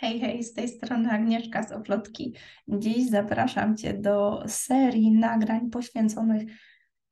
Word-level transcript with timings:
Hej, 0.00 0.20
hej, 0.20 0.44
z 0.44 0.52
tej 0.52 0.68
strony 0.68 1.10
Agnieszka 1.10 1.62
z 1.62 1.72
Oplotki. 1.72 2.34
Dziś 2.68 3.10
zapraszam 3.10 3.76
Cię 3.76 3.94
do 3.94 4.44
serii 4.46 5.12
nagrań 5.12 5.70
poświęconych 5.70 6.42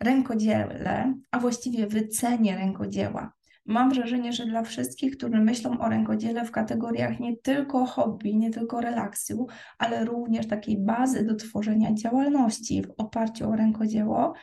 rękodziele, 0.01 1.15
a 1.31 1.39
właściwie 1.39 1.87
wycenie 1.87 2.57
rękodzieła. 2.57 3.33
Mam 3.67 3.91
wrażenie, 3.91 4.33
że 4.33 4.47
dla 4.47 4.63
wszystkich, 4.63 5.17
którzy 5.17 5.41
myślą 5.41 5.81
o 5.81 5.89
rękodziele 5.89 6.45
w 6.45 6.51
kategoriach 6.51 7.21
nie 7.21 7.37
tylko 7.37 7.87
hobby, 7.87 8.37
nie 8.37 8.51
tylko 8.51 8.81
relaksu, 8.81 9.47
ale 9.79 10.05
również 10.05 10.47
takiej 10.47 10.79
bazy 10.79 11.27
do 11.27 11.35
tworzenia 11.35 11.95
działalności 11.95 12.83
w 12.83 12.91
oparciu 12.97 13.51
o 13.51 13.57
rękodzieło, 13.57 14.35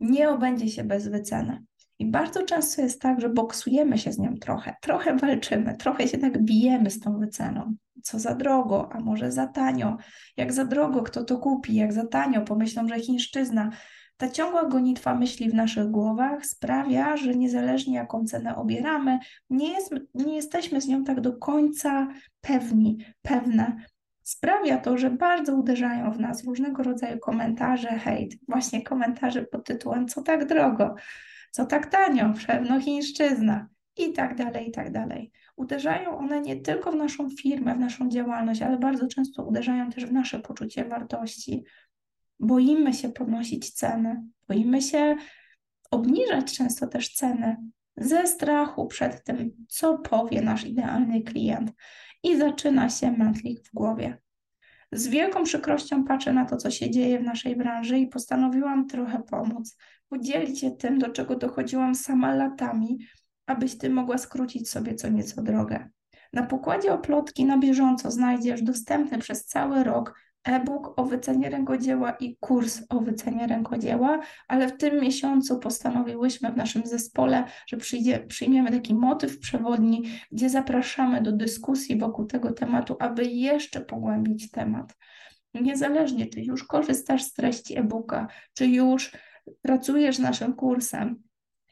nie 0.00 0.30
obędzie 0.30 0.68
się 0.68 0.84
bez 0.84 1.08
wyceny. 1.08 1.64
I 2.00 2.06
bardzo 2.06 2.42
często 2.42 2.82
jest 2.82 3.00
tak, 3.00 3.20
że 3.20 3.28
boksujemy 3.28 3.98
się 3.98 4.12
z 4.12 4.18
nią 4.18 4.34
trochę, 4.36 4.76
trochę 4.80 5.16
walczymy, 5.16 5.76
trochę 5.76 6.08
się 6.08 6.18
tak 6.18 6.42
bijemy 6.42 6.90
z 6.90 7.00
tą 7.00 7.18
wyceną. 7.18 7.74
Co 8.02 8.18
za 8.18 8.34
drogo, 8.34 8.88
a 8.92 9.00
może 9.00 9.32
za 9.32 9.46
tanio? 9.46 9.96
Jak 10.36 10.52
za 10.52 10.64
drogo, 10.64 11.02
kto 11.02 11.24
to 11.24 11.38
kupi? 11.38 11.74
Jak 11.74 11.92
za 11.92 12.06
tanio? 12.06 12.40
Pomyślą, 12.40 12.88
że 12.88 13.00
chińszczyzna. 13.00 13.70
Ta 14.16 14.28
ciągła 14.28 14.64
gonitwa 14.64 15.14
myśli 15.14 15.50
w 15.50 15.54
naszych 15.54 15.90
głowach 15.90 16.46
sprawia, 16.46 17.16
że 17.16 17.34
niezależnie 17.34 17.94
jaką 17.94 18.24
cenę 18.24 18.56
obieramy, 18.56 19.18
nie, 19.50 19.72
jest, 19.72 19.94
nie 20.14 20.36
jesteśmy 20.36 20.80
z 20.80 20.88
nią 20.88 21.04
tak 21.04 21.20
do 21.20 21.32
końca 21.32 22.08
pewni, 22.40 22.98
pewne. 23.22 23.76
Sprawia 24.22 24.78
to, 24.78 24.98
że 24.98 25.10
bardzo 25.10 25.54
uderzają 25.54 26.12
w 26.12 26.20
nas 26.20 26.44
różnego 26.44 26.82
rodzaju 26.82 27.18
komentarze, 27.18 27.88
hejt, 27.88 28.34
właśnie 28.48 28.82
komentarze 28.82 29.42
pod 29.42 29.64
tytułem 29.64 30.08
Co 30.08 30.22
tak 30.22 30.46
drogo? 30.46 30.94
Co 31.50 31.66
tak 31.66 31.86
tanio, 31.86 32.34
pewno 32.46 32.80
chińszczyzna 32.80 33.68
i 33.96 34.12
tak 34.12 34.36
dalej, 34.36 34.68
i 34.68 34.70
tak 34.70 34.92
dalej. 34.92 35.32
Uderzają 35.56 36.18
one 36.18 36.40
nie 36.40 36.56
tylko 36.56 36.92
w 36.92 36.96
naszą 36.96 37.30
firmę, 37.30 37.74
w 37.74 37.78
naszą 37.78 38.08
działalność, 38.08 38.62
ale 38.62 38.78
bardzo 38.78 39.06
często 39.06 39.44
uderzają 39.44 39.90
też 39.90 40.06
w 40.06 40.12
nasze 40.12 40.38
poczucie 40.40 40.84
wartości. 40.84 41.64
Boimy 42.40 42.94
się 42.94 43.08
podnosić 43.08 43.70
ceny, 43.70 44.22
boimy 44.48 44.82
się 44.82 45.16
obniżać 45.90 46.56
często 46.56 46.86
też 46.86 47.14
ceny 47.14 47.56
ze 47.96 48.26
strachu 48.26 48.86
przed 48.86 49.24
tym, 49.24 49.66
co 49.68 49.98
powie 49.98 50.42
nasz 50.42 50.64
idealny 50.64 51.22
klient. 51.22 51.72
I 52.22 52.36
zaczyna 52.36 52.90
się 52.90 53.12
mętlik 53.12 53.68
w 53.68 53.72
głowie. 53.74 54.18
Z 54.92 55.08
wielką 55.08 55.44
przykrością 55.44 56.04
patrzę 56.04 56.32
na 56.32 56.44
to, 56.44 56.56
co 56.56 56.70
się 56.70 56.90
dzieje 56.90 57.18
w 57.18 57.22
naszej 57.22 57.56
branży 57.56 57.98
i 57.98 58.06
postanowiłam 58.06 58.86
trochę 58.86 59.22
pomóc, 59.22 59.76
podzielić 60.08 60.60
się 60.60 60.70
tym, 60.70 60.98
do 60.98 61.08
czego 61.08 61.36
dochodziłam 61.36 61.94
sama 61.94 62.34
latami, 62.34 62.98
abyś 63.46 63.78
ty 63.78 63.90
mogła 63.90 64.18
skrócić 64.18 64.70
sobie 64.70 64.94
co 64.94 65.08
nieco 65.08 65.42
drogę. 65.42 65.88
Na 66.32 66.42
pokładzie 66.42 66.92
oplotki 66.92 67.44
na 67.44 67.58
bieżąco 67.58 68.10
znajdziesz 68.10 68.62
dostępny 68.62 69.18
przez 69.18 69.46
cały 69.46 69.84
rok 69.84 70.14
e-book 70.44 70.92
o 70.96 71.04
wycenie 71.04 71.50
rękodzieła 71.50 72.10
i 72.10 72.36
kurs 72.36 72.82
o 72.88 73.00
wycenie 73.00 73.46
rękodzieła, 73.46 74.20
ale 74.48 74.68
w 74.68 74.76
tym 74.76 75.00
miesiącu 75.00 75.58
postanowiłyśmy 75.58 76.52
w 76.52 76.56
naszym 76.56 76.86
zespole, 76.86 77.44
że 77.66 77.76
przyjdzie, 77.76 78.20
przyjmiemy 78.20 78.70
taki 78.70 78.94
motyw 78.94 79.38
przewodni, 79.38 80.02
gdzie 80.32 80.50
zapraszamy 80.50 81.22
do 81.22 81.32
dyskusji 81.32 81.98
wokół 81.98 82.26
tego 82.26 82.52
tematu, 82.52 82.96
aby 83.00 83.24
jeszcze 83.24 83.80
pogłębić 83.80 84.50
temat. 84.50 84.96
Niezależnie, 85.54 86.26
czy 86.26 86.40
już 86.40 86.64
korzystasz 86.64 87.22
z 87.22 87.32
treści 87.32 87.78
e-booka, 87.78 88.28
czy 88.54 88.66
już 88.66 89.12
pracujesz 89.62 90.18
naszym 90.18 90.52
kursem, 90.52 91.22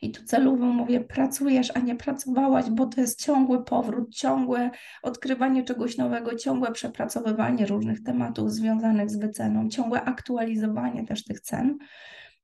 i 0.02 0.10
tu 0.10 0.24
celowo 0.24 0.66
mówię, 0.66 1.00
pracujesz, 1.00 1.72
a 1.74 1.78
nie 1.78 1.96
pracowałaś, 1.96 2.70
bo 2.70 2.86
to 2.86 3.00
jest 3.00 3.24
ciągły 3.24 3.64
powrót, 3.64 4.14
ciągłe 4.14 4.70
odkrywanie 5.02 5.62
czegoś 5.62 5.96
nowego, 5.96 6.34
ciągłe 6.34 6.72
przepracowywanie 6.72 7.66
różnych 7.66 8.02
tematów 8.02 8.52
związanych 8.52 9.10
z 9.10 9.16
wyceną, 9.16 9.68
ciągłe 9.68 10.02
aktualizowanie 10.02 11.06
też 11.06 11.24
tych 11.24 11.40
cen. 11.40 11.78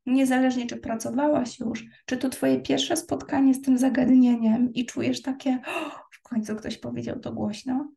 Niezależnie, 0.06 0.66
czy 0.66 0.76
pracowałaś 0.76 1.60
już, 1.60 1.84
czy 2.06 2.16
to 2.16 2.28
Twoje 2.28 2.60
pierwsze 2.60 2.96
spotkanie 2.96 3.54
z 3.54 3.62
tym 3.62 3.78
zagadnieniem 3.78 4.72
i 4.72 4.86
czujesz 4.86 5.22
takie, 5.22 5.58
oh, 5.66 6.04
w 6.10 6.22
końcu 6.22 6.56
ktoś 6.56 6.78
powiedział 6.78 7.20
to 7.20 7.32
głośno, 7.32 7.88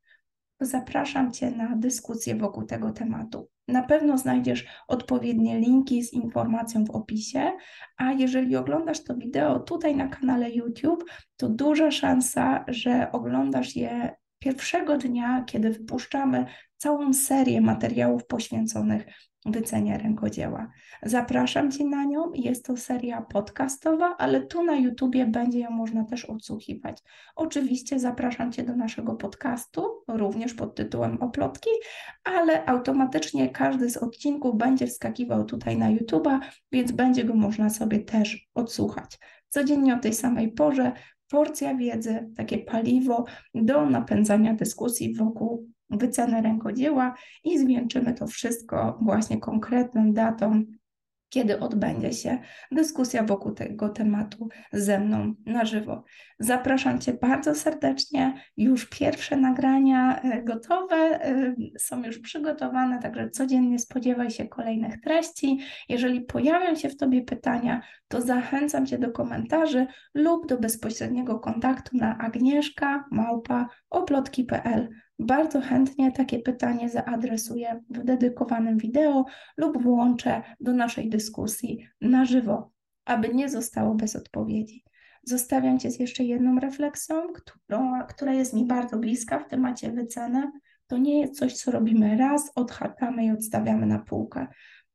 zapraszam 0.60 1.32
Cię 1.32 1.52
na 1.52 1.76
dyskusję 1.76 2.36
wokół 2.36 2.64
tego 2.64 2.92
tematu. 2.92 3.50
Na 3.68 3.84
pewno 3.84 4.18
znajdziesz 4.18 4.66
odpowiednie 4.88 5.60
linki 5.60 6.04
z 6.04 6.14
informacją 6.14 6.86
w 6.86 6.92
opisie, 6.92 7.52
a 7.98 8.12
jeżeli 8.12 8.56
oglądasz 8.56 9.04
to 9.04 9.16
wideo 9.16 9.60
tutaj 9.60 9.96
na 9.96 10.08
kanale 10.08 10.52
YouTube, 10.52 11.04
to 11.38 11.50
duża 11.50 11.92
szansa, 11.92 12.66
że 12.68 13.12
oglądasz 13.12 13.76
je 13.76 14.16
pierwszego 14.40 14.98
dnia, 14.98 15.44
kiedy 15.48 15.70
wypuszczamy 15.70 16.46
całą 16.78 17.14
serię 17.14 17.62
materiałów 17.62 18.26
poświęconych 18.26 19.06
wycenie 19.52 19.98
rękodzieła. 19.98 20.72
Zapraszam 21.04 21.72
Cię 21.72 21.86
na 21.86 22.04
nią. 22.04 22.32
Jest 22.34 22.66
to 22.66 22.78
seria 22.78 23.22
podcastowa, 23.22 24.16
ale 24.18 24.42
tu 24.42 24.64
na 24.64 24.76
YouTubie 24.76 25.26
będzie 25.26 25.60
ją 25.60 25.72
można 25.72 26.04
też 26.04 26.26
odsłuchiwać. 26.26 27.04
Oczywiście 27.36 28.00
zapraszam 28.00 28.52
Cię 28.52 28.64
do 28.64 28.76
naszego 28.76 29.16
podcastu, 29.16 30.04
również 30.08 30.54
pod 30.54 30.76
tytułem 30.76 31.22
Oplotki, 31.22 31.70
ale 32.24 32.66
automatycznie 32.66 33.50
każdy 33.50 33.90
z 33.90 33.98
odcinków 33.98 34.58
będzie 34.58 34.88
wskakiwał 34.88 35.46
tutaj 35.46 35.78
na 35.78 35.90
YouTuba, 35.90 36.40
więc 36.72 36.92
będzie 36.92 37.24
go 37.24 37.34
można 37.34 37.70
sobie 37.70 38.00
też 38.00 38.48
odsłuchać. 38.54 39.18
Codziennie 39.50 39.96
o 39.96 40.00
tej 40.00 40.14
samej 40.14 40.52
porze 40.52 40.92
porcja 41.30 41.76
wiedzy, 41.76 42.30
takie 42.36 42.58
paliwo 42.58 43.26
do 43.56 43.86
napędzania 43.86 44.54
dyskusji 44.54 45.16
wokół 45.16 45.68
wycenę 45.90 46.42
rękodzieła 46.42 47.14
i 47.44 47.60
zwieńczymy 47.60 48.14
to 48.14 48.28
wszystko 48.28 49.00
właśnie 49.02 49.40
konkretną 49.40 50.14
datą, 50.14 50.64
kiedy 51.30 51.60
odbędzie 51.60 52.14
się 52.14 52.40
dyskusja 52.72 53.24
wokół 53.24 53.52
tego 53.52 53.90
tematu 53.90 54.50
ze 54.74 55.00
mną 55.00 55.36
na 55.46 55.66
żywo. 55.66 56.04
Zapraszam 56.40 57.00
Cię 57.00 57.14
bardzo 57.14 57.56
serdecznie. 57.56 58.34
Już 58.58 58.90
pierwsze 58.90 59.38
nagrania 59.38 60.22
e, 60.22 60.44
gotowe, 60.44 60.96
e, 60.96 61.56
są 61.80 62.04
już 62.04 62.20
przygotowane, 62.20 63.00
także 63.00 63.30
codziennie 63.30 63.80
spodziewaj 63.80 64.32
się 64.32 64.48
kolejnych 64.48 65.02
treści. 65.02 65.60
Jeżeli 65.90 66.22
pojawią 66.22 66.76
się 66.76 66.90
w 66.90 66.98
Tobie 66.98 67.22
pytania, 67.22 67.82
to 68.08 68.22
zachęcam 68.22 68.86
Cię 68.86 68.98
do 68.98 69.12
komentarzy 69.12 69.88
lub 70.14 70.48
do 70.48 70.58
bezpośredniego 70.58 71.40
kontaktu 71.40 71.98
na 71.98 72.18
agnieszka 72.18 73.06
bardzo 75.20 75.62
chętnie 75.62 76.12
takie 76.12 76.40
pytanie 76.40 76.90
zaadresuję 76.90 77.84
w 77.90 78.04
dedykowanym 78.04 78.78
wideo 78.78 79.26
lub 79.58 79.84
włączę 79.84 80.42
do 80.60 80.74
naszej 80.74 81.10
dyskusji 81.10 81.88
na 82.02 82.26
żywo, 82.26 82.72
aby 83.06 83.34
nie 83.34 83.50
zostało 83.50 83.96
bez 83.96 84.16
odpowiedzi. 84.16 84.84
Zostawiam 85.24 85.80
Cię 85.80 85.92
z 85.92 86.00
jeszcze 86.00 86.24
jedną 86.24 86.60
refleksją, 86.60 87.28
którą, 87.34 88.04
która 88.10 88.34
jest 88.34 88.54
mi 88.54 88.66
bardzo 88.66 88.98
bliska 88.98 89.40
w 89.40 89.48
temacie 89.48 89.92
wyceny. 89.92 90.52
To 90.88 90.98
nie 90.98 91.22
jest 91.22 91.40
coś, 91.40 91.54
co 91.54 91.72
robimy 91.72 92.18
raz, 92.18 92.52
odhaczamy 92.56 93.26
i 93.26 93.32
odstawiamy 93.32 93.86
na 93.86 94.00
półkę. 94.00 94.48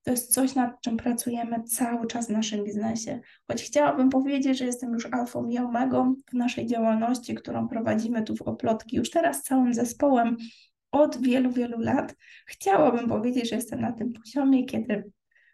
To 0.03 0.11
jest 0.11 0.35
coś, 0.35 0.55
nad 0.55 0.81
czym 0.81 0.97
pracujemy 0.97 1.63
cały 1.63 2.07
czas 2.07 2.27
w 2.27 2.31
naszym 2.31 2.65
biznesie. 2.65 3.21
Choć 3.49 3.63
chciałabym 3.63 4.11
powiedzieć, 4.11 4.59
że 4.59 4.65
jestem 4.65 4.93
już 4.93 5.07
alfą 5.07 5.49
i 5.49 5.59
omegą 5.59 6.15
w 6.31 6.35
naszej 6.35 6.67
działalności, 6.67 7.35
którą 7.35 7.69
prowadzimy 7.69 8.23
tu 8.23 8.37
w 8.37 8.43
Oplotki, 8.43 8.97
już 8.97 9.11
teraz 9.11 9.43
całym 9.43 9.75
zespołem 9.75 10.37
od 10.93 11.23
wielu, 11.23 11.51
wielu 11.51 11.81
lat. 11.81 12.17
Chciałabym 12.47 13.09
powiedzieć, 13.09 13.51
że 13.51 13.57
jestem 13.57 13.81
na 13.81 13.93
tym 13.93 14.13
poziomie, 14.13 14.65
kiedy 14.65 15.11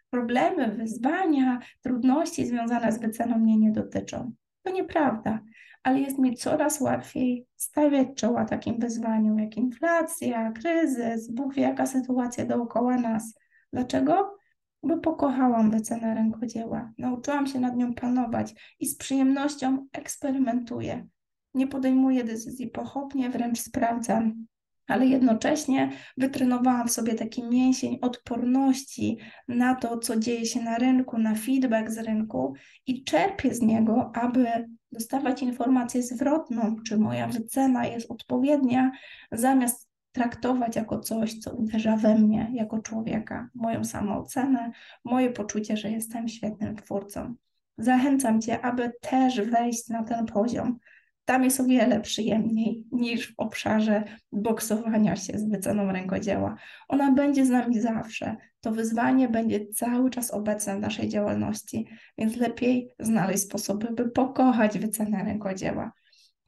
problemy, 0.09 0.75
wyzwania, 0.75 1.59
trudności 1.81 2.47
związane 2.47 2.91
z 2.91 2.99
wyceną 2.99 3.37
mnie 3.37 3.57
nie 3.57 3.71
dotyczą. 3.71 4.31
To 4.63 4.71
nieprawda, 4.71 5.39
ale 5.83 5.99
jest 5.99 6.19
mi 6.19 6.35
coraz 6.35 6.81
łatwiej 6.81 7.45
stawiać 7.55 8.07
czoła 8.15 8.45
takim 8.45 8.79
wyzwaniom 8.79 9.39
jak 9.39 9.57
inflacja, 9.57 10.51
kryzys, 10.51 11.31
Bóg 11.31 11.53
wie 11.53 11.61
jaka 11.61 11.85
sytuacja 11.85 12.45
dookoła 12.45 12.97
nas. 12.97 13.35
Dlaczego? 13.73 14.38
Bo 14.83 14.97
pokochałam 14.97 15.71
wycenę 15.71 16.15
rękodzieła. 16.15 16.91
Nauczyłam 16.97 17.47
się 17.47 17.59
nad 17.59 17.77
nią 17.77 17.93
panować 17.93 18.75
i 18.79 18.85
z 18.85 18.97
przyjemnością 18.97 19.87
eksperymentuję. 19.93 21.07
Nie 21.53 21.67
podejmuję 21.67 22.23
decyzji 22.23 22.67
pochopnie, 22.67 23.29
wręcz 23.29 23.59
sprawdzam, 23.59 24.45
ale 24.87 25.05
jednocześnie 25.05 25.91
wytrenowałam 26.17 26.87
w 26.87 26.91
sobie 26.91 27.13
taki 27.13 27.43
mięsień 27.43 27.97
odporności 28.01 29.17
na 29.47 29.75
to, 29.75 29.97
co 29.97 30.19
dzieje 30.19 30.45
się 30.45 30.61
na 30.61 30.77
rynku, 30.77 31.17
na 31.17 31.35
feedback 31.35 31.89
z 31.89 31.97
rynku 31.97 32.53
i 32.87 33.03
czerpię 33.03 33.53
z 33.53 33.61
niego, 33.61 34.11
aby 34.15 34.69
dostawać 34.91 35.41
informację 35.41 36.03
zwrotną, 36.03 36.75
czy 36.87 36.97
moja 36.97 37.27
wycena 37.27 37.85
jest 37.85 38.11
odpowiednia, 38.11 38.91
zamiast 39.31 39.88
traktować 40.11 40.75
jako 40.75 40.99
coś, 40.99 41.39
co 41.39 41.51
uderza 41.51 41.97
we 41.97 42.15
mnie 42.15 42.51
jako 42.53 42.79
człowieka, 42.79 43.49
moją 43.55 43.83
samoocenę, 43.83 44.71
moje 45.05 45.29
poczucie, 45.29 45.77
że 45.77 45.91
jestem 45.91 46.27
świetnym 46.27 46.75
twórcą. 46.75 47.35
Zachęcam 47.77 48.41
Cię, 48.41 48.61
aby 48.61 48.91
też 49.01 49.41
wejść 49.41 49.87
na 49.87 50.03
ten 50.03 50.25
poziom. 50.25 50.79
Tam 51.25 51.43
jest 51.43 51.59
o 51.59 51.63
wiele 51.63 52.01
przyjemniej 52.01 52.85
niż 52.91 53.27
w 53.27 53.33
obszarze 53.37 54.03
boksowania 54.31 55.15
się 55.15 55.37
z 55.37 55.49
wyceną 55.49 55.91
rękodzieła. 55.91 56.55
Ona 56.87 57.11
będzie 57.11 57.45
z 57.45 57.49
nami 57.49 57.81
zawsze. 57.81 58.35
To 58.61 58.71
wyzwanie 58.71 59.29
będzie 59.29 59.67
cały 59.67 60.09
czas 60.09 60.31
obecne 60.31 60.75
w 60.75 60.79
naszej 60.79 61.09
działalności, 61.09 61.87
więc 62.17 62.35
lepiej 62.35 62.89
znaleźć 62.99 63.43
sposoby, 63.43 63.87
by 63.91 64.09
pokochać 64.11 64.79
wycenę 64.79 65.23
rękodzieła. 65.23 65.91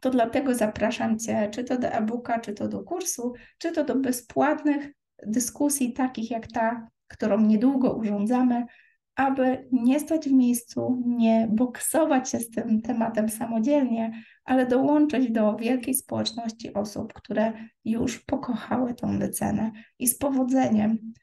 To 0.02 0.10
dlatego 0.10 0.56
zapraszam 0.56 1.20
Cię, 1.20 1.50
czy 1.52 1.64
to 1.64 1.78
do 1.78 1.88
e-booka, 1.88 2.40
czy 2.40 2.54
to 2.54 2.68
do 2.68 2.84
kursu, 2.84 3.34
czy 3.58 3.72
to 3.72 3.84
do 3.84 3.96
bezpłatnych 3.96 4.92
dyskusji, 5.28 5.94
takich 5.94 6.32
jak 6.32 6.48
ta, 6.48 6.88
którą 7.08 7.42
niedługo 7.42 7.94
urządzamy, 7.94 8.66
aby 9.16 9.68
nie 9.72 10.00
stać 10.00 10.30
w 10.30 10.34
miejscu, 10.34 11.04
nie 11.06 11.48
boksować 11.52 12.30
się 12.30 12.40
z 12.40 12.50
tym 12.50 12.82
tematem 12.82 13.30
samodzielnie, 13.30 14.24
ale 14.46 14.66
dołączyć 14.66 15.32
do 15.32 15.56
wielkiej 15.56 15.94
społeczności 15.94 16.74
osób, 16.74 17.14
które 17.14 17.54
już 17.86 18.20
pokochały 18.20 18.94
tą 18.94 19.20
wycenę 19.20 19.72
i 20.00 20.08
z 20.08 20.18
powodzeniem 20.18 21.14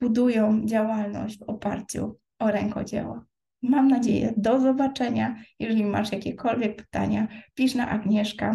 budują 0.00 0.66
działalność 0.66 1.38
w 1.38 1.42
oparciu 1.42 2.18
o 2.38 2.50
rękodzieło. 2.50 3.24
Mam 3.62 3.88
nadzieję, 3.88 4.34
do 4.36 4.60
zobaczenia. 4.60 5.36
Jeżeli 5.58 5.84
masz 5.84 6.12
jakiekolwiek 6.12 6.76
pytania, 6.76 7.28
pisz 7.54 7.74
na 7.74 7.88
agnieszka 7.88 8.52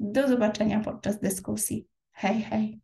Do 0.00 0.28
zobaczenia 0.28 0.80
podczas 0.80 1.20
dyskusji. 1.20 1.86
Hej, 2.12 2.42
hej. 2.42 2.80